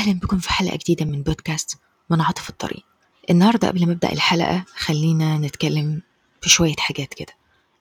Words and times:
أهلا 0.00 0.12
بكم 0.12 0.38
في 0.38 0.50
حلقة 0.50 0.76
جديدة 0.76 1.04
من 1.04 1.22
بودكاست 1.22 1.78
منعطف 2.10 2.50
الطريق. 2.50 2.84
النهاردة 3.30 3.68
قبل 3.68 3.86
ما 3.86 3.92
أبدأ 3.92 4.12
الحلقة 4.12 4.64
خلينا 4.76 5.38
نتكلم 5.38 6.02
في 6.40 6.48
شوية 6.48 6.74
حاجات 6.78 7.14
كده. 7.14 7.32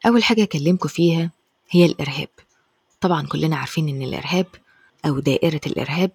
أول 0.06 0.24
حاجة 0.24 0.44
أكلمكم 0.44 0.90
فيها 0.90 1.32
هي 1.70 1.86
الإرهاب. 1.86 2.28
طبعا 3.02 3.28
كلنا 3.28 3.58
عارفين 3.58 3.90
إن 3.90 4.02
الإرهاب 4.02 4.46
أو 5.05 5.20
دائرة 5.20 5.62
الإرهاب 5.66 6.12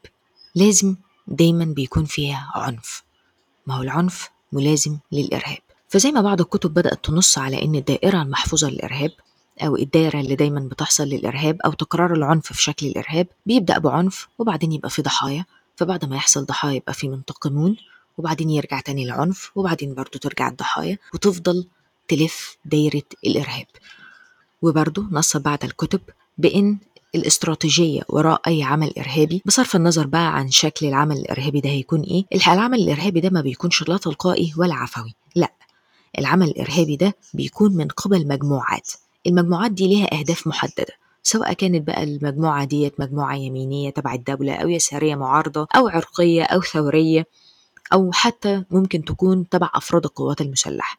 لازم 0.54 0.96
دايما 1.26 1.64
بيكون 1.64 2.04
فيها 2.04 2.52
عنف. 2.54 3.02
ما 3.66 3.74
هو 3.74 3.82
العنف 3.82 4.30
ملازم 4.52 4.98
للإرهاب. 5.12 5.62
فزي 5.88 6.12
ما 6.12 6.20
بعض 6.20 6.40
الكتب 6.40 6.74
بدأت 6.74 7.04
تنص 7.04 7.38
على 7.38 7.62
إن 7.62 7.74
الدائرة 7.74 8.22
المحفوظة 8.22 8.70
للإرهاب 8.70 9.10
أو 9.62 9.76
الدائرة 9.76 10.20
اللي 10.20 10.34
دايما 10.34 10.60
بتحصل 10.60 11.04
للإرهاب 11.04 11.60
أو 11.64 11.72
تكرار 11.72 12.14
العنف 12.14 12.52
في 12.52 12.62
شكل 12.62 12.86
الإرهاب 12.86 13.26
بيبدأ 13.46 13.78
بعنف 13.78 14.28
وبعدين 14.38 14.72
يبقى 14.72 14.90
في 14.90 15.02
ضحايا 15.02 15.44
فبعد 15.76 16.04
ما 16.04 16.16
يحصل 16.16 16.44
ضحايا 16.44 16.74
يبقى 16.74 16.94
في 16.94 17.08
منتقمون 17.08 17.76
وبعدين 18.18 18.50
يرجع 18.50 18.80
تاني 18.80 19.04
العنف 19.04 19.50
وبعدين 19.54 19.94
برضو 19.94 20.18
ترجع 20.18 20.48
الضحايا 20.48 20.98
وتفضل 21.14 21.66
تلف 22.08 22.56
دايرة 22.64 23.02
الإرهاب. 23.26 23.66
وبرضو 24.62 25.04
نص 25.10 25.36
بعض 25.36 25.64
الكتب 25.64 26.00
بإن 26.38 26.78
الاستراتيجية 27.14 28.02
وراء 28.08 28.40
أي 28.46 28.62
عمل 28.62 28.92
إرهابي 28.98 29.42
بصرف 29.46 29.76
النظر 29.76 30.06
بقى 30.06 30.36
عن 30.36 30.50
شكل 30.50 30.86
العمل 30.86 31.16
الإرهابي 31.16 31.60
ده 31.60 31.70
هيكون 31.70 32.00
إيه؟ 32.00 32.24
العمل 32.46 32.78
الإرهابي 32.80 33.20
ده 33.20 33.30
ما 33.30 33.40
بيكونش 33.40 33.82
لا 33.88 33.96
تلقائي 33.96 34.52
ولا 34.56 34.74
عفوي 34.74 35.14
لأ. 35.36 35.52
العمل 36.18 36.48
الإرهابي 36.48 36.96
ده 36.96 37.14
بيكون 37.34 37.76
من 37.76 37.88
قبل 37.88 38.28
مجموعات. 38.28 38.90
المجموعات 39.26 39.70
دي 39.70 39.86
ليها 39.86 40.18
أهداف 40.18 40.46
محددة. 40.46 40.94
سواء 41.26 41.52
كانت 41.52 41.86
بقى 41.86 42.02
المجموعة 42.02 42.64
ديت 42.64 43.00
مجموعة 43.00 43.34
يمينية 43.34 43.90
تبع 43.90 44.14
الدولة 44.14 44.54
أو 44.54 44.68
يسارية 44.68 45.14
معارضة 45.14 45.66
أو 45.76 45.88
عرقية 45.88 46.42
أو 46.44 46.62
ثورية 46.62 47.26
أو 47.92 48.12
حتى 48.12 48.64
ممكن 48.70 49.04
تكون 49.04 49.48
تبع 49.48 49.70
أفراد 49.74 50.04
القوات 50.04 50.40
المسلحة 50.40 50.98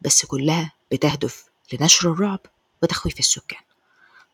بس 0.00 0.26
كلها 0.26 0.72
بتهدف 0.92 1.44
لنشر 1.72 2.12
الرعب 2.12 2.40
وتخويف 2.82 3.18
السكان 3.18 3.60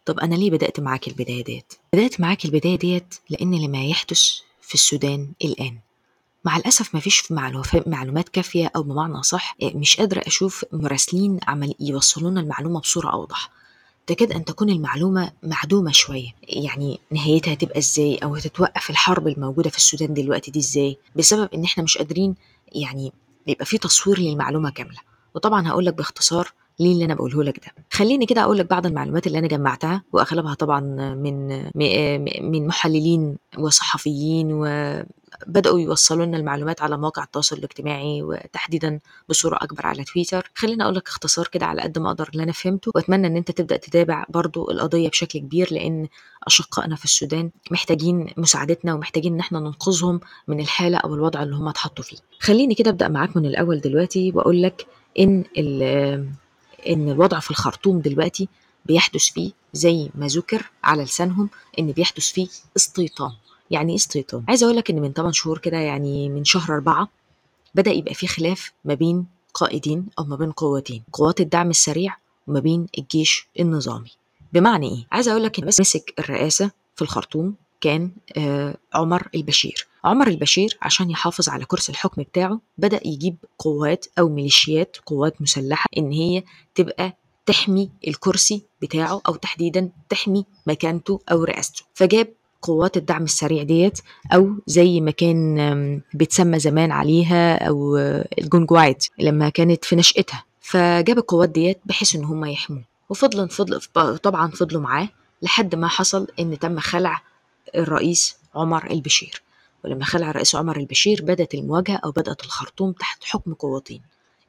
طب 0.06 0.18
أنا 0.20 0.34
ليه 0.34 0.50
بدأت 0.50 0.80
معاك 0.80 1.08
البداية 1.08 1.44
ديت؟ 1.44 1.72
بدأت 1.92 2.20
معاك 2.20 2.44
البداية 2.44 2.78
ديت 2.78 3.14
لأن 3.30 3.54
لما 3.64 3.84
يحدث 3.84 4.22
في 4.62 4.74
السودان 4.74 5.28
الآن 5.44 5.78
مع 6.44 6.56
الأسف 6.56 6.94
مفيش 6.94 7.32
معلومات 7.86 8.28
كافية 8.28 8.70
أو 8.76 8.82
بمعنى 8.82 9.22
صح 9.22 9.56
مش 9.62 9.96
قادرة 9.96 10.22
أشوف 10.26 10.64
مراسلين 10.72 11.40
عمل 11.48 11.74
يوصلونا 11.80 12.40
المعلومة 12.40 12.80
بصورة 12.80 13.12
أوضح 13.12 13.50
تكاد 14.08 14.32
أن 14.32 14.44
تكون 14.44 14.70
المعلومة 14.70 15.30
معدومة 15.42 15.92
شوية. 15.92 16.28
يعني 16.48 16.98
نهايتها 17.10 17.52
هتبقى 17.52 17.78
إزاي؟ 17.78 18.16
أو 18.16 18.34
هتتوقف 18.34 18.90
الحرب 18.90 19.28
الموجودة 19.28 19.70
في 19.70 19.76
السودان 19.76 20.14
دلوقتي 20.14 20.50
دي 20.50 20.58
إزاي؟ 20.58 20.96
بسبب 21.16 21.48
إن 21.54 21.64
إحنا 21.64 21.82
مش 21.84 21.98
قادرين 21.98 22.34
يعني 22.72 23.12
يبقى 23.46 23.64
في 23.64 23.78
تصوير 23.78 24.18
للمعلومة 24.18 24.70
كاملة. 24.70 24.98
وطبعا 25.34 25.68
هقول 25.68 25.86
لك 25.86 25.94
باختصار 25.94 26.52
ليه 26.80 26.92
اللي 26.92 27.04
أنا 27.04 27.14
بقوله 27.14 27.42
لك 27.44 27.58
ده. 27.66 27.72
خليني 27.92 28.26
كده 28.26 28.42
أقول 28.42 28.58
لك 28.58 28.70
بعض 28.70 28.86
المعلومات 28.86 29.26
اللي 29.26 29.38
أنا 29.38 29.46
جمعتها 29.46 30.02
وأغلبها 30.12 30.54
طبعا 30.54 30.80
من 31.14 31.48
من 32.52 32.66
محللين 32.66 33.36
وصحفيين 33.58 34.52
وبداوا 35.46 35.80
يوصلوا 35.80 36.26
لنا 36.26 36.36
المعلومات 36.36 36.82
على 36.82 36.98
مواقع 36.98 37.22
التواصل 37.22 37.56
الاجتماعي 37.56 38.22
وتحديدا 38.22 39.00
بصورة 39.28 39.56
أكبر 39.62 39.86
على 39.86 40.04
تويتر. 40.04 40.50
خليني 40.54 40.82
أقول 40.82 40.94
لك 40.94 41.08
اختصار 41.08 41.46
كده 41.48 41.66
على 41.66 41.82
قد 41.82 41.98
ما 41.98 42.08
أقدر 42.08 42.28
اللي 42.32 42.42
أنا 42.42 42.52
فهمته 42.52 42.92
وأتمنى 42.94 43.26
إن 43.26 43.36
أنت 43.36 43.50
تبدأ 43.50 43.76
تتابع 43.76 44.24
برضو 44.28 44.70
القضية 44.70 45.08
بشكل 45.08 45.38
كبير 45.38 45.68
لأن 45.70 46.08
أشقائنا 46.46 46.96
في 46.96 47.04
السودان 47.04 47.50
محتاجين 47.70 48.30
مساعدتنا 48.36 48.94
ومحتاجين 48.94 49.32
إن 49.34 49.40
إحنا 49.40 49.60
ننقذهم 49.60 50.20
من 50.48 50.60
الحالة 50.60 50.98
أو 50.98 51.14
الوضع 51.14 51.42
اللي 51.42 51.56
هم 51.56 51.68
اتحطوا 51.68 52.04
فيه. 52.04 52.16
خليني 52.40 52.74
كده 52.74 52.90
أبدأ 52.90 53.08
معاك 53.08 53.36
من 53.36 53.46
الأول 53.46 53.80
دلوقتي 53.80 54.32
وأقول 54.34 54.62
لك 54.62 54.86
إن 55.18 55.44
إن 56.88 57.10
الوضع 57.10 57.38
في 57.40 57.50
الخرطوم 57.50 58.00
دلوقتي 58.00 58.48
بيحدث 58.86 59.24
فيه 59.24 59.52
زي 59.72 60.10
ما 60.14 60.26
ذكر 60.26 60.70
على 60.84 61.02
لسانهم 61.04 61.50
إن 61.78 61.92
بيحدث 61.92 62.30
فيه 62.30 62.48
استيطان. 62.76 63.32
يعني 63.70 63.90
إيه 63.92 63.96
استيطان 63.96 64.44
عايزة 64.48 64.64
أقول 64.66 64.76
لك 64.76 64.90
إن 64.90 65.00
من 65.00 65.12
8 65.12 65.32
شهور 65.32 65.58
كده 65.58 65.76
يعني 65.76 66.28
من 66.28 66.44
شهر 66.44 66.74
أربعة 66.74 67.08
بدأ 67.74 67.90
يبقى 67.90 68.14
في 68.14 68.26
خلاف 68.26 68.72
ما 68.84 68.94
بين 68.94 69.26
قائدين 69.54 70.06
أو 70.18 70.24
ما 70.24 70.36
بين 70.36 70.52
قوتين 70.52 71.02
قوات 71.12 71.40
الدعم 71.40 71.70
السريع 71.70 72.16
وما 72.46 72.60
بين 72.60 72.86
الجيش 72.98 73.48
النظامي. 73.60 74.10
بمعنى 74.52 74.88
إيه؟ 74.88 75.06
عايزة 75.12 75.30
أقول 75.32 75.42
لك 75.44 75.58
إن 75.58 75.66
بس 75.66 75.80
مسك 75.80 76.14
الرئاسة 76.18 76.70
في 76.96 77.02
الخرطوم 77.02 77.54
كان 77.80 78.10
آه 78.36 78.74
عمر 78.94 79.28
البشير. 79.34 79.86
عمر 80.04 80.28
البشير 80.28 80.78
عشان 80.82 81.10
يحافظ 81.10 81.48
على 81.48 81.64
كرسي 81.64 81.92
الحكم 81.92 82.22
بتاعه 82.22 82.60
بدأ 82.78 83.00
يجيب 83.04 83.36
قوات 83.58 84.06
أو 84.18 84.28
ميليشيات 84.28 84.96
قوات 85.06 85.42
مسلحة 85.42 85.86
إن 85.98 86.12
هي 86.12 86.42
تبقى 86.74 87.16
تحمي 87.46 87.90
الكرسي 88.08 88.62
بتاعه 88.82 89.20
أو 89.28 89.34
تحديدا 89.34 89.90
تحمي 90.08 90.44
مكانته 90.66 91.20
أو 91.32 91.44
رئاسته. 91.44 91.84
فجاب 91.94 92.28
قوات 92.62 92.96
الدعم 92.96 93.24
السريع 93.24 93.62
ديت 93.62 93.98
أو 94.32 94.50
زي 94.66 95.00
ما 95.00 95.10
كان 95.10 96.02
بيتسمى 96.14 96.58
زمان 96.58 96.92
عليها 96.92 97.68
أو 97.68 97.96
الجنجوعات 98.38 99.06
لما 99.18 99.48
كانت 99.48 99.84
في 99.84 99.96
نشأتها. 99.96 100.44
فجاب 100.60 101.18
القوات 101.18 101.48
ديت 101.48 101.80
بحيث 101.84 102.16
إن 102.16 102.24
هم 102.24 102.44
يحموه. 102.44 102.84
وفضلا 103.08 103.48
فضل 103.48 103.80
طبعا 104.18 104.50
فضلوا 104.50 104.82
معاه 104.82 105.08
لحد 105.42 105.74
ما 105.74 105.88
حصل 105.88 106.26
إن 106.40 106.58
تم 106.58 106.78
خلع 106.78 107.22
الرئيس 107.74 108.36
عمر 108.54 108.90
البشير. 108.90 109.42
ولما 109.84 110.04
خلع 110.04 110.30
الرئيس 110.30 110.54
عمر 110.54 110.76
البشير 110.76 111.22
بدأت 111.22 111.54
المواجهة 111.54 112.00
أو 112.04 112.10
بدأت 112.10 112.44
الخرطوم 112.44 112.92
تحت 112.92 113.24
حكم 113.24 113.54
قوتين 113.54 114.02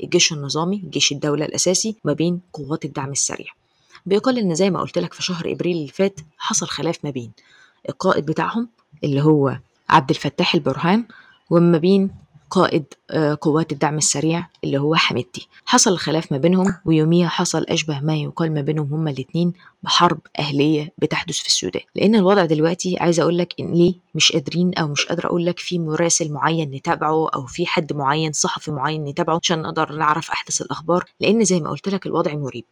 الجيش 0.03 0.33
النظامي 0.33 0.77
جيش 0.89 1.11
الدولة 1.11 1.45
الأساسي 1.45 1.95
ما 2.03 2.13
بين 2.13 2.41
قوات 2.53 2.85
الدعم 2.85 3.11
السريع. 3.11 3.47
بيقال 4.05 4.37
إن 4.37 4.55
زي 4.55 4.69
ما 4.69 4.79
قلت 4.79 4.97
لك 4.97 5.13
في 5.13 5.23
شهر 5.23 5.51
إبريل 5.51 5.77
اللي 5.77 5.87
فات 5.87 6.19
حصل 6.37 6.67
خلاف 6.67 6.97
ما 7.03 7.09
بين. 7.09 7.31
القائد 7.89 8.25
بتاعهم 8.25 8.69
اللي 9.03 9.21
هو 9.21 9.57
عبد 9.89 10.09
الفتاح 10.09 10.55
البرهان 10.55 11.05
وما 11.49 11.77
بين 11.77 12.11
قائد 12.49 12.83
قوات 13.41 13.71
الدعم 13.71 13.97
السريع 13.97 14.47
اللي 14.63 14.77
هو 14.77 14.95
حميدتي. 14.95 15.47
حصل 15.65 15.91
الخلاف 15.91 16.31
ما 16.31 16.37
بينهم 16.37 16.75
ويوميها 16.85 17.27
حصل 17.27 17.63
أشبه 17.63 17.99
ما 17.99 18.15
يقال 18.15 18.53
ما 18.53 18.61
بينهم 18.61 18.93
هما 18.93 19.11
الاتنين 19.11 19.53
بحرب 19.83 20.19
أهلية 20.39 20.91
بتحدث 20.97 21.35
في 21.35 21.47
السودان. 21.47 21.81
لأن 21.95 22.15
الوضع 22.15 22.45
دلوقتي 22.45 22.97
عايزة 22.99 23.23
أقول 23.23 23.37
لك 23.37 23.53
إن 23.59 23.73
ليه 23.73 23.93
مش 24.15 24.31
قادرين 24.31 24.73
أو 24.73 24.87
مش 24.87 25.05
قادرة 25.05 25.27
أقول 25.27 25.45
لك 25.45 25.59
في 25.59 25.79
مراسل 25.79 26.31
معين 26.31 26.71
نتابعه 26.71 27.29
أو 27.29 27.45
في 27.45 27.65
حد 27.65 27.93
معين 27.93 28.31
صحفي 28.31 28.71
معين 28.71 29.03
نتابعه 29.03 29.39
عشان 29.43 29.61
نقدر 29.61 29.91
نعرف 29.91 30.31
أحدث 30.31 30.61
الأخبار. 30.61 31.05
لأن 31.19 31.43
زي 31.43 31.59
ما 31.59 31.69
قلت 31.69 31.89
لك 31.89 32.05
الوضع 32.05 32.33
مريب. 32.35 32.65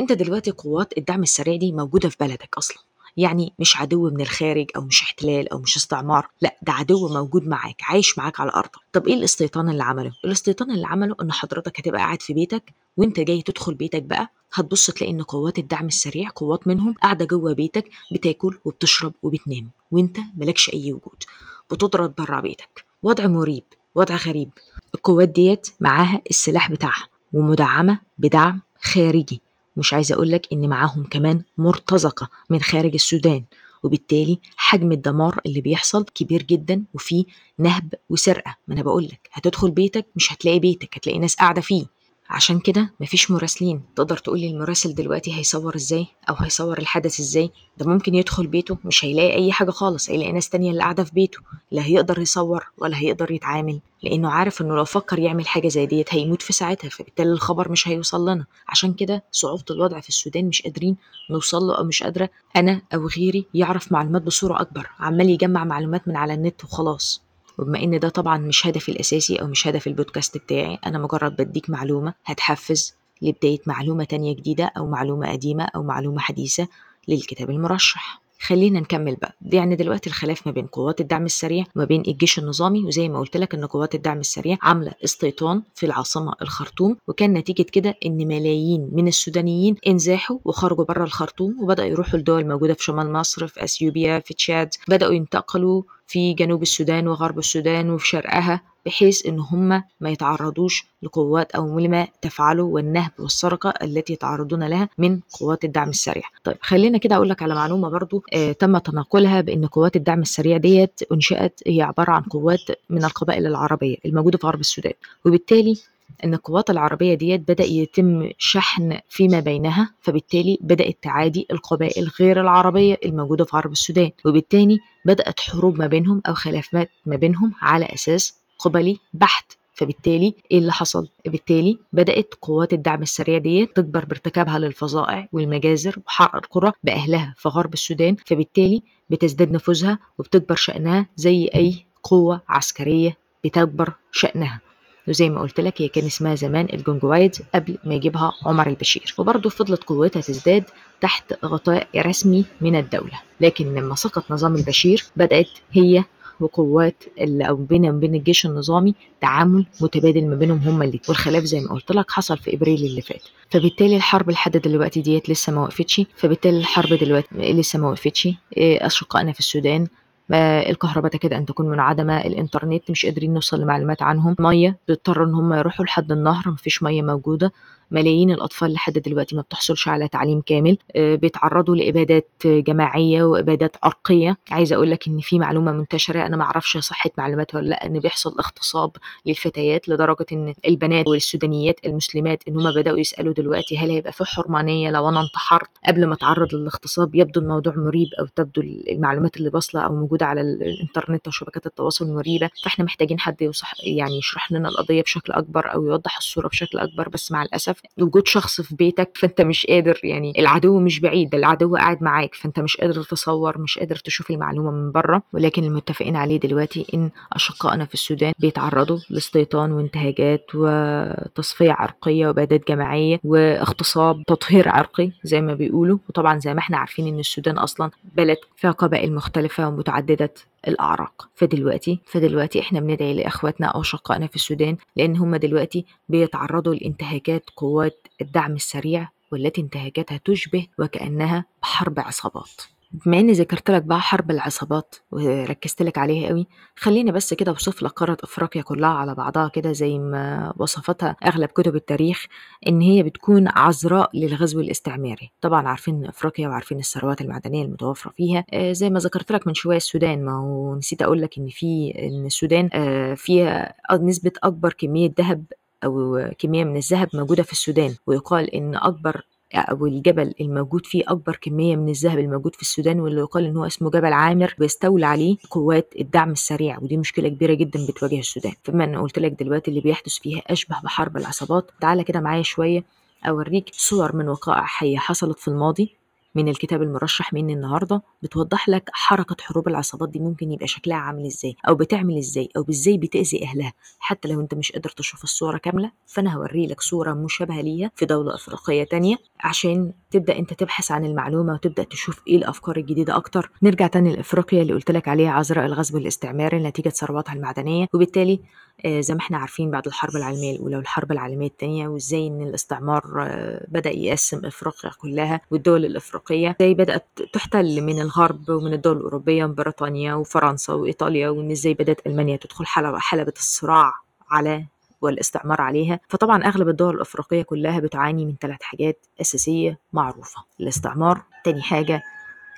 أنت 0.00 0.12
دلوقتي 0.12 0.50
قوات 0.50 0.98
الدعم 0.98 1.22
السريع 1.22 1.56
دي 1.56 1.72
موجودة 1.72 2.08
في 2.08 2.16
بلدك 2.20 2.48
أصلا. 2.58 2.76
يعني 3.16 3.52
مش 3.58 3.76
عدو 3.76 4.10
من 4.10 4.20
الخارج 4.20 4.70
أو 4.76 4.80
مش 4.80 5.02
احتلال 5.02 5.48
أو 5.52 5.58
مش 5.58 5.76
استعمار 5.76 6.28
لا 6.42 6.56
ده 6.62 6.72
عدو 6.72 7.08
موجود 7.08 7.46
معاك 7.46 7.80
عايش 7.82 8.18
معاك 8.18 8.40
على 8.40 8.52
ارضك 8.54 8.76
طب 8.92 9.06
إيه 9.06 9.14
الاستيطان 9.14 9.68
اللي 9.68 9.82
عمله؟ 9.84 10.12
الاستيطان 10.24 10.70
اللي 10.70 10.86
عمله 10.86 11.16
إن 11.22 11.32
حضرتك 11.32 11.80
هتبقى 11.80 12.00
قاعد 12.00 12.22
في 12.22 12.34
بيتك 12.34 12.74
وأنت 12.96 13.20
جاي 13.20 13.42
تدخل 13.42 13.74
بيتك 13.74 14.02
بقى 14.02 14.28
هتبص 14.54 14.90
تلاقي 14.90 15.12
إن 15.12 15.22
قوات 15.22 15.58
الدعم 15.58 15.86
السريع 15.86 16.28
قوات 16.34 16.66
منهم 16.68 16.94
قاعدة 17.02 17.24
جوه 17.24 17.52
بيتك 17.52 17.90
بتاكل 18.12 18.58
وبتشرب 18.64 19.12
وبتنام 19.22 19.70
وأنت 19.90 20.16
مالكش 20.36 20.70
أي 20.74 20.92
وجود. 20.92 21.22
بتطرد 21.70 22.14
بره 22.18 22.40
بيتك. 22.40 22.84
وضع 23.02 23.26
مريب 23.26 23.64
وضع 23.94 24.16
غريب. 24.16 24.50
القوات 24.94 25.28
ديت 25.28 25.68
معاها 25.80 26.22
السلاح 26.30 26.70
بتاعها 26.70 27.06
ومدعمة 27.32 27.98
بدعم 28.18 28.60
خارجي. 28.82 29.40
مش 29.76 29.94
عايزة 29.94 30.14
أقولك 30.14 30.46
إن 30.52 30.68
معاهم 30.68 31.04
كمان 31.04 31.42
مرتزقة 31.58 32.28
من 32.50 32.60
خارج 32.60 32.94
السودان 32.94 33.44
وبالتالي 33.82 34.38
حجم 34.56 34.92
الدمار 34.92 35.40
اللي 35.46 35.60
بيحصل 35.60 36.04
كبير 36.14 36.42
جدا 36.42 36.84
وفيه 36.94 37.24
نهب 37.58 37.94
وسرقة. 38.10 38.56
ما 38.68 38.74
أنا 38.74 38.82
بقولك 38.82 39.28
هتدخل 39.32 39.70
بيتك 39.70 40.06
مش 40.16 40.32
هتلاقي 40.32 40.58
بيتك 40.58 40.96
هتلاقي 40.98 41.18
ناس 41.18 41.34
قاعدة 41.36 41.60
فيه. 41.60 41.86
عشان 42.30 42.58
كده 42.58 42.92
مفيش 43.00 43.30
مراسلين. 43.30 43.82
تقدر 43.96 44.16
تقولي 44.16 44.50
المراسل 44.50 44.94
دلوقتي 44.94 45.34
هيصور 45.38 45.76
إزاي؟ 45.76 46.06
أو 46.28 46.34
هيصور 46.34 46.78
الحدث 46.78 47.20
إزاي؟ 47.20 47.50
ده 47.78 47.86
ممكن 47.86 48.14
يدخل 48.14 48.46
بيته 48.46 48.78
مش 48.84 49.04
هيلاقي 49.04 49.34
أي 49.34 49.52
حاجة 49.52 49.70
خالص. 49.70 50.10
هيلاقي 50.10 50.32
ناس 50.32 50.48
تانية 50.48 50.70
اللي 50.70 50.82
قاعدة 50.82 51.04
في 51.04 51.12
بيته. 51.14 51.38
لا 51.70 51.84
هيقدر 51.84 52.18
يصور 52.18 52.66
ولا 52.78 52.98
هيقدر 52.98 53.30
يتعامل 53.30 53.80
لأنه 54.02 54.30
عارف 54.30 54.62
إنه 54.62 54.74
لو 54.76 54.84
فكر 54.84 55.18
يعمل 55.18 55.46
حاجة 55.48 55.68
زي 55.68 55.86
ديت 55.86 56.14
هيموت 56.14 56.42
في 56.42 56.52
ساعتها. 56.52 56.88
فبالتالي 56.88 57.30
الخبر 57.32 57.70
مش 57.70 57.88
هيوصل 57.88 58.28
لنا. 58.28 58.44
عشان 58.68 58.94
كده 58.94 59.24
صعوبة 59.32 59.64
الوضع 59.70 60.00
في 60.00 60.08
السودان 60.08 60.44
مش 60.48 60.62
قادرين 60.62 60.96
نوصل 61.30 61.62
له 61.62 61.78
أو 61.78 61.84
مش 61.84 62.02
قادرة 62.02 62.30
أنا 62.56 62.82
أو 62.94 63.06
غيري 63.06 63.46
يعرف 63.54 63.92
معلومات 63.92 64.22
بصورة 64.22 64.60
أكبر. 64.60 64.90
عمال 64.98 65.30
يجمع 65.30 65.64
معلومات 65.64 66.08
من 66.08 66.16
على 66.16 66.34
النت 66.34 66.64
وخلاص. 66.64 67.23
وبما 67.58 67.82
إن 67.82 67.98
ده 67.98 68.08
طبعا 68.08 68.38
مش 68.38 68.66
هدفي 68.66 68.88
الأساسي 68.92 69.36
أو 69.36 69.46
مش 69.46 69.68
هدف 69.68 69.86
البودكاست 69.86 70.36
بتاعي 70.36 70.78
أنا 70.86 70.98
مجرد 70.98 71.36
بديك 71.36 71.70
معلومة 71.70 72.14
هتحفز 72.24 72.94
لبداية 73.22 73.58
معلومة 73.66 74.04
تانية 74.04 74.34
جديدة 74.36 74.72
أو 74.76 74.86
معلومة 74.86 75.32
قديمة 75.32 75.64
أو 75.64 75.82
معلومة 75.82 76.18
حديثة 76.20 76.68
للكتاب 77.08 77.50
المرشح. 77.50 78.24
خلينا 78.40 78.80
نكمل 78.80 79.16
بقى. 79.16 79.34
يعني 79.52 79.76
دلوقتي 79.76 80.10
الخلاف 80.10 80.46
ما 80.46 80.52
بين 80.52 80.66
قوات 80.66 81.00
الدعم 81.00 81.24
السريع 81.24 81.64
وما 81.76 81.84
بين 81.84 82.02
الجيش 82.08 82.38
النظامي 82.38 82.84
وزي 82.84 83.08
ما 83.08 83.18
قلت 83.18 83.36
لك 83.36 83.54
إن 83.54 83.66
قوات 83.66 83.94
الدعم 83.94 84.20
السريع 84.20 84.56
عاملة 84.62 84.92
استيطان 85.04 85.62
في 85.74 85.86
العاصمة 85.86 86.32
الخرطوم 86.42 86.96
وكان 87.08 87.32
نتيجة 87.32 87.62
كده 87.62 87.94
إن 88.06 88.16
ملايين 88.16 88.88
من 88.92 89.08
السودانيين 89.08 89.76
انزاحوا 89.86 90.38
وخرجوا 90.44 90.84
بره 90.84 91.04
الخرطوم 91.04 91.56
وبدأوا 91.62 91.88
يروحوا 91.88 92.18
لدول 92.18 92.48
موجودة 92.48 92.74
في 92.74 92.84
شمال 92.84 93.12
مصر 93.12 93.46
في 93.46 93.64
اثيوبيا 93.64 94.18
في 94.18 94.34
تشاد 94.34 94.68
بدأوا 94.88 95.12
ينتقلوا 95.12 95.82
في 96.14 96.34
جنوب 96.34 96.62
السودان 96.62 97.08
وغرب 97.08 97.38
السودان 97.38 97.90
وفي 97.90 98.08
شرقها 98.08 98.60
بحيث 98.86 99.26
إن 99.26 99.38
هم 99.38 99.82
ما 100.00 100.10
يتعرضوش 100.10 100.86
لقوات 101.02 101.52
أو 101.52 101.78
لما 101.78 102.08
تفعله 102.22 102.62
والنهب 102.62 103.10
والسرقة 103.18 103.74
التي 103.82 104.12
يتعرضون 104.12 104.64
لها 104.64 104.88
من 104.98 105.20
قوات 105.40 105.64
الدعم 105.64 105.88
السريع. 105.88 106.22
طيب 106.44 106.56
خلينا 106.60 106.98
كده 106.98 107.16
أقول 107.16 107.28
لك 107.28 107.42
على 107.42 107.54
معلومة 107.54 107.88
برضو 107.88 108.22
آه 108.34 108.52
تم 108.52 108.78
تناقلها 108.78 109.40
بأن 109.40 109.66
قوات 109.66 109.96
الدعم 109.96 110.20
السريع 110.20 110.56
ديت 110.56 111.00
أنشئت 111.12 111.60
هي 111.66 111.82
عبارة 111.82 112.10
عن 112.10 112.22
قوات 112.22 112.60
من 112.90 113.04
القبائل 113.04 113.46
العربية 113.46 113.96
الموجودة 114.04 114.38
في 114.38 114.46
غرب 114.46 114.60
السودان 114.60 114.92
وبالتالي 115.24 115.76
إن 116.24 116.34
القوات 116.34 116.70
العربية 116.70 117.14
ديت 117.14 117.40
بدأ 117.40 117.64
يتم 117.64 118.30
شحن 118.38 118.98
فيما 119.08 119.40
بينها 119.40 119.94
فبالتالي 120.00 120.58
بدأت 120.60 120.98
تعادي 121.02 121.46
القبائل 121.50 122.10
غير 122.20 122.40
العربية 122.40 122.98
الموجودة 123.04 123.44
في 123.44 123.56
غرب 123.56 123.72
السودان. 123.72 124.10
وبالتالي 124.26 124.78
بدأت 125.04 125.40
حروب 125.40 125.78
ما 125.78 125.86
بينهم 125.86 126.22
أو 126.28 126.34
خلافات 126.34 126.90
ما 127.06 127.16
بينهم 127.16 127.52
على 127.62 127.84
أساس 127.84 128.34
قبلي 128.58 128.98
بحت. 129.14 129.52
فبالتالي 129.74 130.34
إيه 130.50 130.58
اللي 130.58 130.72
حصل؟ 130.72 131.08
بالتالي 131.26 131.78
بدأت 131.92 132.34
قوات 132.42 132.72
الدعم 132.72 133.02
السريع 133.02 133.38
ديت 133.38 133.76
تكبر 133.76 134.04
بارتكابها 134.04 134.58
للفظائع 134.58 135.28
والمجازر 135.32 135.98
وحرق 136.06 136.36
القرى 136.36 136.72
بأهلها 136.84 137.34
في 137.36 137.48
غرب 137.48 137.72
السودان. 137.72 138.16
فبالتالي 138.26 138.82
بتزداد 139.10 139.52
نفوذها 139.52 139.98
وبتكبر 140.18 140.54
شأنها 140.54 141.06
زي 141.16 141.50
أي 141.54 141.86
قوة 142.02 142.40
عسكرية 142.48 143.16
بتكبر 143.44 143.92
شأنها. 144.12 144.60
وزي 145.08 145.28
ما 145.30 145.40
قلت 145.40 145.60
لك 145.60 145.82
هي 145.82 145.88
كان 145.88 146.04
اسمها 146.04 146.34
زمان 146.34 146.68
الجونجوايد 146.72 147.36
قبل 147.54 147.78
ما 147.84 147.94
يجيبها 147.94 148.32
عمر 148.44 148.66
البشير. 148.66 149.14
وبرضه 149.18 149.50
فضلت 149.50 149.84
قوتها 149.84 150.20
تزداد 150.20 150.64
تحت 151.00 151.34
غطاء 151.44 151.88
رسمي 151.96 152.44
من 152.60 152.76
الدولة. 152.76 153.20
لكن 153.40 153.74
لما 153.74 153.94
سقط 153.94 154.30
نظام 154.30 154.54
البشير 154.54 155.04
بدأت 155.16 155.48
هي 155.72 156.04
وقوات 156.40 157.04
اللي 157.20 157.48
أو 157.48 157.56
بين 157.56 158.00
بين 158.00 158.14
الجيش 158.14 158.46
النظامي 158.46 158.94
تعامل 159.20 159.66
متبادل 159.80 160.26
ما 160.26 160.34
بينهم 160.34 160.58
هما 160.58 160.84
اللي 160.84 161.00
والخلاف 161.08 161.44
زي 161.44 161.60
ما 161.60 161.68
قلت 161.68 161.92
لك 161.92 162.10
حصل 162.10 162.38
في 162.38 162.54
إبريل 162.54 162.84
اللي 162.84 163.02
فات. 163.02 163.22
فبالتالي 163.50 163.96
الحرب 163.96 164.30
لحد 164.30 164.56
دلوقتي 164.56 165.00
ديت 165.00 165.30
لسه 165.30 165.52
ما 165.52 165.62
وقفتش. 165.62 166.00
فبالتالي 166.16 166.58
الحرب 166.58 166.92
دلوقتي 166.92 167.28
لسه 167.32 167.78
ما 167.78 167.88
وقفتش. 167.88 168.28
أشقائنا 168.58 169.32
في 169.32 169.40
السودان 169.40 169.86
الكهرباء 170.32 171.10
تكاد 171.10 171.32
أن 171.32 171.46
تكون 171.46 171.68
منعدمة 171.68 172.20
الإنترنت 172.20 172.90
مش 172.90 173.06
قادرين 173.06 173.34
نوصل 173.34 173.60
لمعلومات 173.60 174.02
عنهم 174.02 174.36
مية 174.38 174.78
بيضطروا 174.88 175.26
إن 175.26 175.34
هم 175.34 175.52
يروحوا 175.54 175.84
لحد 175.84 176.12
النهر 176.12 176.48
مفيش 176.48 176.82
مية 176.82 177.02
موجودة. 177.02 177.52
ملايين 177.90 178.30
الأطفال 178.30 178.72
لحد 178.72 178.92
دلوقتي 178.92 179.36
ما 179.36 179.42
بتحصلش 179.42 179.88
على 179.88 180.08
تعليم 180.08 180.40
كامل 180.40 180.78
بيتعرضوا 180.96 181.76
لإبادات 181.76 182.28
جماعية 182.44 183.22
وإبادات 183.22 183.76
عرقية 183.82 184.36
عايزة 184.50 184.76
أقول 184.76 184.90
لك 184.90 185.08
إن 185.08 185.20
في 185.20 185.38
معلومة 185.38 185.72
منتشرة 185.72 186.26
أنا 186.26 186.36
ما 186.36 186.44
أعرفش 186.44 186.78
صحة 186.78 187.10
معلوماتها 187.18 187.58
ولا 187.58 187.68
لأ 187.68 187.86
إن 187.86 187.98
بيحصل 188.00 188.34
اغتصاب 188.38 188.90
للفتيات 189.26 189.88
لدرجة 189.88 190.26
إن 190.32 190.54
البنات 190.68 191.06
والسودانيات 191.08 191.80
المسلمات 191.86 192.42
إن 192.48 192.56
هم 192.56 192.74
بدأوا 192.74 192.98
يسألوا 192.98 193.32
دلوقتي 193.34 193.78
هل 193.78 193.90
هيبقى 193.90 194.12
في 194.12 194.24
حرمانية 194.24 194.90
لو 194.90 195.08
أنا 195.08 195.20
انتحرت 195.20 195.68
قبل 195.86 196.06
ما 196.06 196.14
أتعرض 196.14 196.54
للاغتصاب. 196.54 197.14
يبدو 197.14 197.40
الموضوع 197.40 197.72
مريب 197.76 198.08
أو 198.20 198.26
تبدو 198.36 198.60
المعلومات 198.62 199.36
اللي 199.36 199.50
واصلة 199.54 199.80
أو 199.80 199.94
موجودة 199.94 200.26
على 200.26 200.40
الإنترنت 200.40 201.28
وشبكات 201.28 201.66
التواصل 201.66 202.14
مريبة. 202.14 202.50
فإحنا 202.64 202.84
محتاجين 202.84 203.20
حد 203.20 203.50
يعني 203.86 204.18
يشرح 204.18 204.52
لنا 204.52 204.68
القضية 204.68 205.02
بشكل 205.02 205.32
أكبر 205.32 205.72
أو 205.74 205.86
يوضح 205.86 206.16
الصورة 206.16 206.48
بشكل 206.48 206.78
أكبر 206.78 207.08
بس 207.08 207.32
مع 207.32 207.42
الأسف 207.42 207.73
وجود 207.98 208.26
شخص 208.28 208.60
في 208.60 208.76
بيتك 208.76 209.10
فأنت 209.14 209.40
مش 209.40 209.66
قادر 209.66 210.00
يعني 210.04 210.32
العدو 210.38 210.80
مش 210.80 211.00
بعيد 211.00 211.34
العدو 211.34 211.76
قاعد 211.76 212.02
معاك 212.02 212.34
فأنت 212.34 212.60
مش 212.60 212.76
قادر 212.76 213.02
تتصور 213.02 213.58
مش 213.58 213.78
قادر 213.78 213.96
تشوف 213.96 214.30
المعلومة 214.30 214.70
من 214.70 214.92
بره. 214.92 215.22
ولكن 215.32 215.64
المتفقين 215.64 216.16
عليه 216.16 216.40
دلوقتي 216.40 216.86
إن 216.94 217.10
أشقائنا 217.32 217.84
في 217.84 217.94
السودان 217.94 218.32
بيتعرضوا 218.38 218.98
لاستيطان 219.10 219.72
وانتهاكات 219.72 220.46
وتصفية 220.54 221.72
عرقية 221.72 222.26
وابادات 222.26 222.68
جماعية 222.68 223.20
واغتصاب 223.24 224.22
تطهير 224.26 224.68
عرقي 224.68 225.10
زي 225.24 225.40
ما 225.40 225.54
بيقولوا. 225.54 225.98
وطبعا 226.08 226.38
زي 226.38 226.54
ما 226.54 226.60
إحنا 226.60 226.76
عارفين 226.76 227.06
إن 227.06 227.18
السودان 227.18 227.58
أصلا 227.58 227.90
بلد 228.16 228.38
فيها 228.56 228.70
قبائل 228.70 229.14
مختلفة 229.14 229.68
ومتعددة 229.68 230.34
الأعراق. 230.68 231.28
فدلوقتي 231.34 232.00
فدلوقتي 232.06 232.60
إحنا 232.60 232.80
بندعي 232.80 233.14
لإخواتنا 233.14 233.66
أو 233.66 233.82
شقائنا 233.82 234.26
في 234.26 234.36
السودان 234.36 234.76
لأن 234.96 235.16
هم 235.16 235.36
دلوقتي 235.36 235.84
بيتعرضوا 236.08 236.74
لإنتهاكات 236.74 237.50
قوات 237.56 238.06
الدعم 238.20 238.52
السريع 238.52 239.08
والتي 239.32 239.60
انتهاكاتها 239.60 240.20
تشبه 240.24 240.66
وكأنها 240.78 241.44
حرب 241.62 242.00
عصابات. 242.00 242.73
بما 243.06 243.20
إني 243.20 243.32
ذكرت 243.32 243.70
لك 243.70 243.82
بقى 243.82 244.00
حرب 244.00 244.30
العصابات 244.30 244.94
وركزت 245.10 245.82
لك 245.82 245.98
عليها 245.98 246.28
قوي 246.28 246.46
خليني 246.76 247.12
بس 247.12 247.34
كده 247.34 247.50
أوصف 247.52 247.82
لك 247.82 247.90
قارة 247.90 248.16
إفريقيا 248.22 248.62
كلها 248.62 248.88
على 248.90 249.14
بعضها 249.14 249.48
كده 249.48 249.72
زي 249.72 249.98
ما 249.98 250.52
وصفتها 250.58 251.16
أغلب 251.26 251.48
كتب 251.48 251.76
التاريخ 251.76 252.26
إن 252.68 252.80
هي 252.80 253.02
بتكون 253.02 253.48
عذراء 253.48 254.10
للغزو 254.14 254.60
الاستعماري. 254.60 255.30
طبعا 255.40 255.68
عارفين 255.68 256.06
إفريقيا 256.06 256.48
وعارفين 256.48 256.78
الثروات 256.78 257.20
المعدنية 257.20 257.64
المتوفرة 257.64 258.10
فيها. 258.10 258.44
آه 258.52 258.72
زي 258.72 258.90
ما 258.90 258.98
ذكرت 258.98 259.32
لك 259.32 259.46
من 259.46 259.54
شوية 259.54 259.76
السودان 259.76 260.24
ما 260.24 260.32
هو 260.38 260.76
نسيت 260.76 261.02
أقول 261.02 261.22
لك 261.22 261.38
إن 261.38 261.48
في 261.48 261.94
إن 261.98 262.26
السودان 262.26 262.70
آه 262.72 263.14
فيها 263.14 263.74
نسبة 264.00 264.32
أكبر 264.42 264.72
كمية 264.72 265.12
ذهب 265.18 265.44
أو 265.84 266.28
كمية 266.38 266.64
من 266.64 266.76
الذهب 266.76 267.08
موجودة 267.14 267.42
في 267.42 267.52
السودان 267.52 267.94
ويقال 268.06 268.54
إن 268.54 268.74
أكبر 268.74 269.26
أو 269.60 269.86
الجبل 269.86 270.34
الموجود 270.40 270.86
فيه 270.86 271.02
أكبر 271.08 271.36
كمية 271.42 271.76
من 271.76 271.88
الذهب 271.88 272.18
الموجود 272.18 272.54
في 272.54 272.62
السودان 272.62 273.00
واللي 273.00 273.20
يقال 273.20 273.44
إن 273.44 273.56
هو 273.56 273.66
اسمه 273.66 273.90
جبل 273.90 274.12
عامر 274.12 274.54
بيستولى 274.58 275.06
عليه 275.06 275.36
قوات 275.50 275.94
الدعم 276.00 276.30
السريع 276.30 276.78
ودي 276.78 276.96
مشكلة 276.96 277.28
كبيرة 277.28 277.54
جدا 277.54 277.86
بتواجه 277.86 278.18
السودان. 278.18 278.52
فبما 278.62 278.84
أنا 278.84 279.00
قلت 279.02 279.18
لك 279.18 279.32
دلوقتي 279.32 279.70
اللي 279.70 279.80
بيحدث 279.80 280.18
فيها 280.18 280.42
أشبه 280.46 280.76
بحرب 280.84 281.16
العصابات 281.16 281.70
تعالى 281.80 282.04
كده 282.04 282.20
معايا 282.20 282.42
شوية 282.42 282.84
أوريك 283.28 283.70
صور 283.72 284.16
من 284.16 284.28
وقائع 284.28 284.64
حية 284.64 284.96
حصلت 284.98 285.38
في 285.38 285.48
الماضي. 285.48 285.96
من 286.34 286.48
الكتاب 286.48 286.82
المرشح 286.82 287.32
مني 287.32 287.52
النهارده 287.52 288.02
بتوضح 288.22 288.68
لك 288.68 288.90
حركة 288.92 289.36
حروب 289.40 289.68
العصابات 289.68 290.08
دي 290.08 290.18
ممكن 290.18 290.52
يبقى 290.52 290.66
شكلها 290.66 290.96
عامل 290.96 291.26
إزاي 291.26 291.56
أو 291.68 291.74
بتعمل 291.74 292.18
إزاي 292.18 292.48
أو 292.56 292.64
إزاي 292.70 292.98
بتأذي 292.98 293.44
أهلها 293.44 293.72
حتى 293.98 294.28
لو 294.28 294.40
أنت 294.40 294.54
مش 294.54 294.72
قادر 294.72 294.90
تشوف 294.90 295.24
الصورة 295.24 295.58
كاملة. 295.58 295.90
فأنا 296.06 296.34
هوري 296.36 296.66
لك 296.66 296.80
صورة 296.80 297.12
مشابهة 297.12 297.60
ليها 297.60 297.90
في 297.96 298.06
دولة 298.06 298.34
أفريقية 298.34 298.84
تانية 298.84 299.16
عشان 299.40 299.92
تبدأ 300.10 300.38
أنت 300.38 300.52
تبحث 300.54 300.90
عن 300.90 301.04
المعلومة 301.04 301.52
وتبدأ 301.52 301.82
تشوف 301.84 302.22
إيه 302.28 302.36
الأفكار 302.36 302.76
الجديدة 302.76 303.16
أكتر. 303.16 303.50
نرجع 303.62 303.86
تاني 303.86 304.16
لإفريقيا 304.16 304.62
اللي 304.62 304.72
قلت 304.72 304.90
لك 304.90 305.08
عليها 305.08 305.30
عذراء 305.30 305.66
الغزو 305.66 305.98
الاستعماري 305.98 306.58
نتيجة 306.58 306.88
ثرواتها 306.88 307.32
المعدنية. 307.32 307.86
وبالتالي 307.94 308.40
آه 308.86 309.00
زي 309.00 309.14
ما 309.14 309.20
إحنا 309.20 309.38
عارفين 309.38 309.70
بعد 309.70 309.86
الحرب 309.86 310.16
العالمية 310.16 310.56
الأولى 310.56 310.76
والحرب 310.76 311.12
العالمية 311.12 311.46
الثانية 311.46 311.88
وإزاي 311.88 312.26
إن 312.26 312.42
الاستعمار 312.42 313.02
آه 313.20 313.66
بدأ 313.68 313.90
يقسم 313.90 314.46
إفريقيا 314.46 314.90
كلها 314.98 315.40
والدول 315.50 315.84
الأفريقية. 315.84 316.23
إزاي 316.32 316.74
بدأت 316.74 317.06
تحتل 317.32 317.80
من 317.80 318.00
الغرب 318.00 318.50
ومن 318.50 318.72
الدول 318.72 318.96
الأوروبية 318.96 319.46
بريطانيا 319.46 320.14
وفرنسا 320.14 320.72
وإيطاليا 320.72 321.28
وإن 321.28 321.50
إزاي 321.50 321.74
بدأت 321.74 322.06
ألمانيا 322.06 322.36
تدخل 322.36 322.66
حلبة 322.66 322.98
حلبة 322.98 323.32
الصراع 323.36 323.92
على 324.30 324.66
والاستعمار 325.00 325.60
عليها. 325.60 326.00
فطبعا 326.08 326.42
أغلب 326.44 326.68
الدول 326.68 326.94
الأفريقية 326.94 327.42
كلها 327.42 327.80
بتعاني 327.80 328.24
من 328.24 328.34
ثلاث 328.40 328.62
حاجات 328.62 329.06
أساسية 329.20 329.78
معروفة. 329.92 330.44
الاستعمار 330.60 331.22
تاني 331.44 331.62
حاجة 331.62 332.02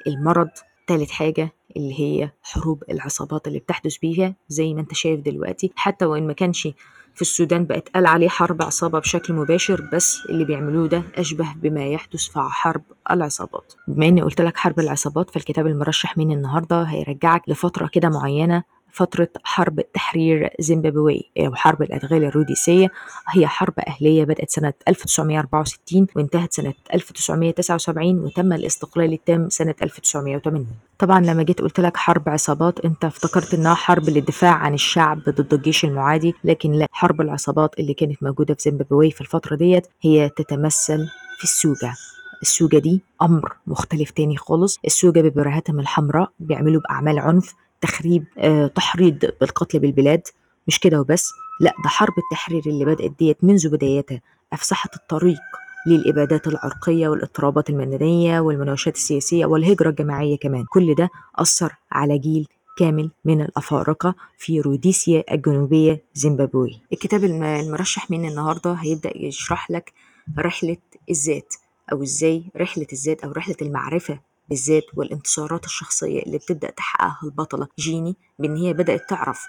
المرض 0.06 0.48
تالت 0.86 1.10
حاجة 1.10 1.52
اللي 1.76 2.00
هي 2.00 2.30
حروب 2.42 2.84
العصابات 2.90 3.46
اللي 3.48 3.58
بتحدث 3.58 3.96
بيها 3.96 4.34
زي 4.48 4.74
ما 4.74 4.80
أنت 4.80 4.94
شايف 4.94 5.20
دلوقتي. 5.20 5.72
حتى 5.76 6.04
وإن 6.04 6.26
ما 6.26 6.32
كانش 6.32 6.68
في 7.16 7.22
السودان 7.22 7.64
بقت 7.66 7.88
قال 7.88 8.06
عليه 8.06 8.28
حرب 8.28 8.62
عصابة 8.62 8.98
بشكل 8.98 9.34
مباشر 9.34 9.88
بس 9.92 10.18
اللي 10.28 10.44
بيعملوه 10.44 10.88
ده 10.88 11.02
أشبه 11.14 11.46
بما 11.62 11.86
يحدث 11.86 12.20
في 12.28 12.40
حرب 12.40 12.82
العصابات. 13.10 13.72
بما 13.88 14.06
إني 14.08 14.22
قلت 14.22 14.40
لك 14.40 14.56
حرب 14.56 14.80
العصابات 14.80 15.30
فالكتاب 15.30 15.66
المرشح 15.66 16.16
من 16.18 16.32
النهاردة 16.32 16.82
هيرجعك 16.82 17.42
لفترة 17.48 17.86
كده 17.86 18.08
معينة 18.08 18.62
فترة 18.96 19.28
حرب 19.44 19.80
تحرير 19.94 20.50
زيمبابوي 20.60 21.30
أو 21.38 21.54
حرب 21.54 21.82
الأدغال 21.82 22.24
الروديسية. 22.24 22.88
هي 23.28 23.46
حرب 23.46 23.74
أهلية 23.88 24.24
بدأت 24.24 24.50
سنة 24.50 24.72
1964 24.88 26.06
وانتهت 26.16 26.52
سنة 26.52 26.74
1979 26.94 28.18
وتم 28.18 28.52
الاستقلال 28.52 29.12
التام 29.12 29.48
سنة 29.48 29.74
1980 29.82 30.66
طبعا 30.98 31.20
لما 31.20 31.42
جيت 31.42 31.60
قلت 31.60 31.80
لك 31.80 31.96
حرب 31.96 32.28
عصابات 32.28 32.80
أنت 32.80 33.04
افتكرت 33.04 33.54
إنها 33.54 33.74
حرب 33.74 34.08
للدفاع 34.08 34.52
عن 34.54 34.74
الشعب 34.74 35.18
ضد 35.28 35.54
الجيش 35.54 35.84
المعادي 35.84 36.34
لكن 36.44 36.72
لا. 36.72 36.86
حرب 36.92 37.20
العصابات 37.20 37.78
اللي 37.78 37.94
كانت 37.94 38.22
موجودة 38.22 38.54
في 38.54 38.62
زيمبابوي 38.62 39.10
في 39.10 39.20
الفترة 39.20 39.56
ديت 39.56 39.86
هي 40.02 40.28
تتمثل 40.28 41.08
في 41.38 41.44
السوجة. 41.44 41.94
السوجة 42.42 42.78
دي 42.78 43.00
أمر 43.22 43.52
مختلف 43.66 44.10
تاني 44.10 44.36
خالص. 44.36 44.78
السوجة 44.84 45.20
ببراهاتهم 45.20 45.80
الحمراء 45.80 46.30
بيعملوا 46.40 46.80
بأعمال 46.80 47.18
عنف 47.18 47.54
تخريب 47.80 48.24
آه، 48.38 48.66
تحريض 48.66 49.18
بالقتل 49.40 49.78
بالبلاد. 49.78 50.22
مش 50.68 50.80
كده 50.80 51.00
وبس 51.00 51.28
لا 51.60 51.72
ده 51.84 51.88
حرب 51.88 52.14
التحرير 52.18 52.62
اللي 52.66 52.84
بدأت 52.84 53.10
ديت 53.18 53.44
منذ 53.44 53.68
بدايتها 53.68 54.20
أفسحت 54.52 54.96
الطريق 54.96 55.38
للإبادات 55.86 56.46
العرقية 56.46 57.08
والإضطرابات 57.08 57.70
المدنية 57.70 58.40
والمناوشات 58.40 58.94
السياسية 58.96 59.46
والهجرة 59.46 59.90
الجماعية 59.90 60.38
كمان. 60.38 60.64
كل 60.64 60.94
ده 60.94 61.10
أثر 61.36 61.74
على 61.92 62.18
جيل 62.18 62.48
كامل 62.78 63.10
من 63.24 63.40
الأفارقة 63.40 64.14
في 64.38 64.60
روديسيا 64.60 65.24
الجنوبية 65.32 66.02
زيمبابوي. 66.14 66.80
الكتاب 66.92 67.24
الم- 67.24 67.42
المرشح 67.42 68.10
من 68.10 68.28
النهاردة 68.28 68.72
هيبدأ 68.72 69.12
يشرح 69.16 69.70
لك 69.70 69.92
رحلة 70.38 70.76
الذات 71.10 71.54
أو 71.92 72.02
إزاي 72.02 72.44
رحلة 72.56 72.86
الذات 72.92 73.24
أو 73.24 73.32
رحلة 73.32 73.56
المعرفة 73.62 74.18
بالذات 74.48 74.84
والانتصارات 74.94 75.64
الشخصية 75.64 76.22
اللي 76.22 76.38
بتبدأ 76.38 76.70
تحققها 76.70 77.18
البطلة 77.24 77.68
جيني 77.78 78.16
بإن 78.38 78.56
هي 78.56 78.72
بدأت 78.72 79.10
تعرف 79.10 79.46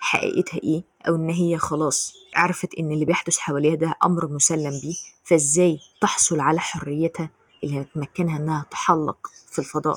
حقيقتها 0.00 0.60
إيه 0.64 0.82
أو 1.08 1.14
إن 1.16 1.30
هي 1.30 1.58
خلاص 1.58 2.12
عرفت 2.34 2.74
إن 2.78 2.92
اللي 2.92 3.04
بيحدث 3.04 3.38
حواليها 3.38 3.74
ده 3.74 3.94
أمر 4.04 4.28
مسلم 4.28 4.80
بيه 4.82 4.94
فإزاي 5.24 5.78
تحصل 6.00 6.40
على 6.40 6.60
حريتها 6.60 7.30
اللي 7.64 7.80
هتمكنها 7.80 8.36
إنها 8.38 8.66
تحلق 8.70 9.18
في 9.50 9.58
الفضاء؟ 9.58 9.96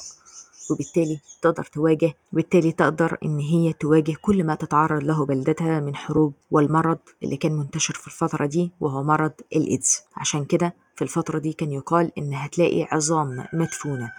وبالتالي 0.71 1.19
تقدر 1.41 1.63
تواجه 1.63 2.13
وبالتالي 2.33 2.71
تقدر 2.71 3.17
إن 3.25 3.39
هي 3.39 3.73
تواجه 3.73 4.13
كل 4.21 4.43
ما 4.43 4.55
تتعرض 4.55 5.03
له 5.03 5.25
بلدتها 5.25 5.79
من 5.79 5.95
حروب 5.95 6.33
والمرض 6.51 6.97
اللي 7.23 7.37
كان 7.37 7.51
منتشر 7.51 7.93
في 7.93 8.07
الفترة 8.07 8.45
دي 8.45 8.71
وهو 8.79 9.03
مرض 9.03 9.31
الإيدز. 9.55 9.99
عشان 10.17 10.45
كده 10.45 10.73
في 10.95 11.01
الفترة 11.01 11.39
دي 11.39 11.53
كان 11.53 11.71
يقال 11.71 12.11
إن 12.17 12.33
هتلاقي 12.33 12.83
عظام 12.91 13.45
مدفونة. 13.53 14.11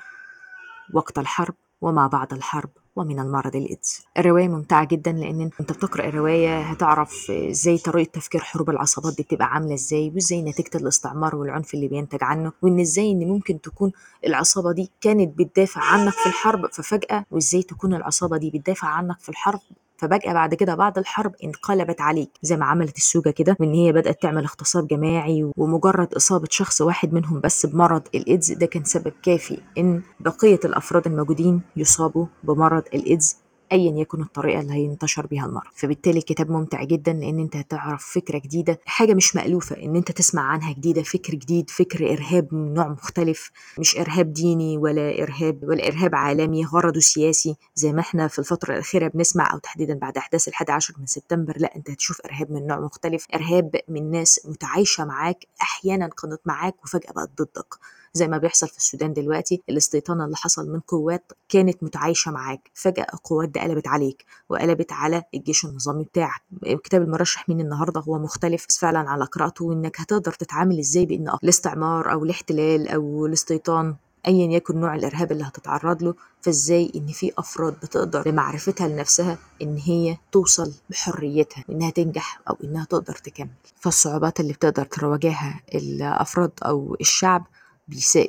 وقت 0.95 1.19
الحرب 1.19 1.55
وما 1.81 2.07
بعد 2.07 2.33
الحرب 2.33 2.71
ومن 2.97 3.19
المرض 3.21 3.57
الإيدز 3.57 4.01
الرواية 4.19 4.49
ممتعة 4.49 4.85
جدا 4.85 5.13
لأن 5.13 5.41
أنت 5.61 5.73
بتقرأ 5.73 6.09
الرواية 6.09 6.61
هتعرف 6.61 7.31
إزاي 7.31 7.79
طريقة 7.79 8.11
تفكير 8.11 8.41
حروب 8.41 8.71
العصابات 8.71 9.17
دي 9.17 9.23
بتبقى 9.23 9.47
عاملة 9.47 9.75
إزاي 9.75 10.13
وإزاي 10.15 10.43
نتيجة 10.43 10.71
الاستعمار 10.77 11.37
والعنف 11.37 11.75
اللي 11.75 11.89
بينتج 11.89 12.19
عنه 12.25 12.53
وإن 12.63 12.81
إزاي 12.81 13.11
إن 13.13 13.29
ممكن 13.29 13.61
تكون 13.61 13.93
العصابة 14.27 14.73
دي 14.73 14.91
كانت 15.01 15.39
بتدافع 15.39 15.81
عنك 15.81 16.13
في 16.13 16.27
الحرب 16.27 16.67
ففجأة 16.73 17.25
وإزاي 17.31 17.63
تكون 17.63 17.95
العصابة 17.95 18.37
دي 18.37 18.51
بتدافع 18.51 18.89
عنك 18.89 19.21
في 19.21 19.29
الحرب 19.29 19.61
فبجأة 20.01 20.33
بعد 20.33 20.55
كده 20.55 20.75
بعد 20.75 20.99
الحرب 20.99 21.35
انقلبت 21.45 22.01
عليك 22.01 22.31
زي 22.43 22.57
ما 22.57 22.65
عملت 22.67 22.97
السوجة 22.97 23.31
كده 23.31 23.57
وإن 23.61 23.75
هي 23.75 23.93
بدأت 23.93 24.23
تعمل 24.23 24.43
اغتصاب 24.45 24.87
جماعي 24.87 25.51
ومجرد 25.57 26.15
إصابة 26.15 26.47
شخص 26.51 26.81
واحد 26.81 27.13
منهم 27.13 27.41
بس 27.41 27.67
بمرض 27.67 28.03
الإيدز 28.15 28.53
ده 28.53 28.67
كان 28.67 28.85
سبب 28.85 29.13
كافي 29.23 29.59
إن 29.79 30.03
بقية 30.21 30.61
الأفراد 30.65 31.07
الموجودين 31.07 31.61
يصابوا 31.77 32.27
بمرض 32.45 32.83
الإيدز. 32.95 33.37
ايا 33.73 33.93
يكن 34.01 34.23
الطريقة 34.23 34.61
اللي 34.61 34.73
هينتشر 34.73 35.27
بيها 35.27 35.47
المرض. 35.47 35.71
فبالتالي 35.75 36.19
الكتاب 36.19 36.51
ممتع 36.51 36.85
جدا 36.85 37.13
لأن 37.13 37.39
أنت 37.39 37.57
هتعرف 37.57 38.07
فكرة 38.15 38.39
جديدة 38.39 38.81
حاجة 38.87 39.15
مش 39.15 39.37
مألوفة 39.37 39.77
إن 39.77 39.97
أنت 39.97 40.13
تسمع 40.13 40.43
عنها 40.43 40.73
جديدة 40.73 41.03
فكر 41.03 41.35
جديد 41.35 41.71
فكر 41.71 42.13
إرهاب 42.13 42.55
من 42.55 42.75
نوع 42.75 42.89
مختلف 42.89 43.51
مش 43.79 43.99
إرهاب 43.99 44.33
ديني 44.33 44.79
ولا 44.79 45.23
إرهاب 45.23 45.59
ولا 45.63 45.87
إرهاب 45.89 46.15
عالمي 46.15 46.65
غرضه 46.65 47.01
سياسي. 47.01 47.57
زي 47.75 47.93
ما 47.93 48.01
إحنا 48.01 48.29
في 48.29 48.39
الفترة 48.39 48.73
الأخيرة 48.75 49.09
بنسمع 49.09 49.53
أو 49.53 49.59
تحديدا 49.59 49.95
بعد 49.95 50.17
أحداث 50.17 50.49
الحادي 50.49 50.73
عشر 50.73 50.95
من 50.99 51.07
سبتمبر 51.07 51.55
لا 51.59 51.77
أنت 51.77 51.91
هتشوف 51.91 52.21
إرهاب 52.25 52.53
من 52.53 52.67
نوع 52.67 52.81
مختلف. 52.81 53.27
إرهاب 53.35 53.77
من 53.89 54.11
ناس 54.11 54.41
متعايشة 54.45 55.05
معاك 55.05 55.45
أحيانا 55.63 56.09
كانت 56.09 56.41
معاك 56.47 56.85
وفجأة 56.85 57.13
بقت 57.13 57.31
ضدك. 57.39 57.75
زي 58.15 58.29
ما 58.29 58.39
بيحصل 58.39 58.69
في 58.69 58.77
السودان 58.77 59.13
دلوقتي 59.13 59.63
الاستيطان 59.69 60.21
اللي 60.21 60.37
حصل 60.37 60.71
من 60.73 60.81
قوات 60.81 61.33
كانت 61.49 61.83
متعايشة 61.83 62.31
معاك 62.31 62.71
فجأة 62.75 63.07
القوات 63.15 63.49
دي 63.49 63.61
قلبت 63.61 63.89
عليك 63.89 64.25
وقلبت 64.49 64.93
على 64.93 65.23
الجيش 65.35 65.65
النظامي 65.65 66.05
بتاعك. 66.05 66.41
كتاب 66.85 67.03
المرشح 67.03 67.49
من 67.49 67.61
النهاردة 67.61 68.01
هو 68.01 68.19
مختلف 68.19 68.67
فعلا 68.81 69.11
على 69.11 69.25
قراءته 69.25 69.65
وإنك 69.65 70.01
هتقدر 70.01 70.33
تتعامل 70.33 70.79
إزاي 70.79 71.07
بإن 71.07 71.29
الاستعمار 71.45 72.13
أو 72.13 72.25
الاحتلال 72.25 72.89
أو 72.89 73.27
الاستيطان 73.27 73.95
ايا 74.27 74.47
يكن 74.53 74.81
نوع 74.81 74.95
الإرهاب 74.95 75.33
اللي 75.33 75.45
هتتعرض 75.45 76.03
له 76.03 76.15
فإزاي 76.43 76.93
إن 76.97 77.07
في 77.07 77.33
أفراد 77.39 77.73
بتقدر 77.83 78.23
بمعرفتها 78.23 78.89
لنفسها 78.89 79.39
إن 79.63 79.77
هي 79.77 80.17
توصل 80.33 80.73
بحريتها 80.91 81.65
إنها 81.71 81.91
تنجح 81.91 82.41
أو 82.51 82.57
إنها 82.65 82.85
تقدر 82.85 83.15
تكمل. 83.15 83.49
فالصعوبات 83.81 84.41
اللي 84.41 84.53
بتقدر 84.53 84.85
تواجهها 84.85 85.61
الأفراد 85.75 86.51
أو 86.63 86.97
الشعب 87.01 87.47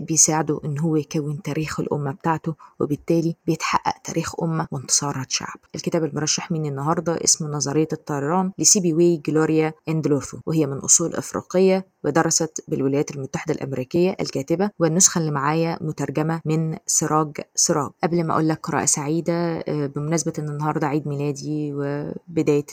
بيساعده 0.02 0.62
إن 0.66 0.80
هو 0.80 0.96
يكون 0.96 1.42
تاريخ 1.42 1.80
الأمة 1.80 2.12
بتاعته 2.12 2.56
وبالتالي 2.80 3.36
بيتحقق 3.46 4.02
تاريخ 4.04 4.44
أمة 4.44 4.68
وانتصارات 4.72 5.32
شعب. 5.32 5.58
الكتاب 5.76 6.04
المرشح 6.04 6.52
مني 6.52 6.70
النهاردة 6.70 7.24
اسمه 7.24 7.48
نظرية 7.48 7.88
الطيران 7.94 8.52
لسيبي 8.60 8.94
وي 8.94 9.18
جلوريا 9.18 9.74
اندلوثو 9.90 10.38
وهي 10.46 10.66
من 10.66 10.78
أصول 10.78 11.16
أفريقية 11.16 11.86
ودرست 12.04 12.64
بالولايات 12.68 13.12
المتحدة 13.12 13.54
الأمريكية 13.54 14.16
الكاتبة 14.22 14.70
والنسخة 14.80 15.20
اللي 15.20 15.32
معايا 15.32 15.78
مترجمة 15.82 16.42
من 16.46 16.78
سراج 16.86 17.38
سراج. 17.56 17.92
قبل 18.04 18.24
ما 18.24 18.34
أقول 18.34 18.48
لك 18.50 18.60
قراءة 18.64 18.86
سعيدة 18.86 19.62
بمناسبة 19.68 20.34
إن 20.40 20.50
النهاردة 20.50 20.88
عيد 20.88 21.08
ميلادي 21.08 21.72
وبداية 21.74 22.66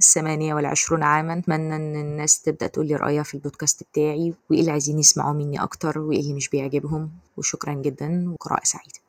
الثمانية 0.00 0.54
والعشرون 0.54 1.02
عاما 1.02 1.38
أتمنى 1.38 1.76
إن 1.76 1.96
الناس 1.96 2.42
تبدأ 2.42 2.66
تقول 2.66 2.86
لي 2.88 2.96
رأيها 2.96 3.22
في 3.22 3.34
البودكاست 3.34 3.82
بتاعي 3.92 4.34
وإيه 4.50 4.60
اللي 4.60 4.70
عايزين 4.70 4.98
يسمعوا 4.98 5.32
مني 5.34 5.62
أكتر 5.62 5.98
وإيه 5.98 6.20
اللي 6.20 6.34
مش 6.34 6.48
بيعجبهم. 6.48 7.10
وشكرا 7.36 7.74
جدا 7.74 8.30
وقراءة 8.32 8.64
سعيدة 8.64 9.00